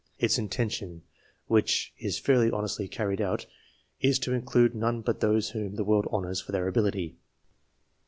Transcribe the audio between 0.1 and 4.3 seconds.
Its intention, which is very fairly and honestly carried out, is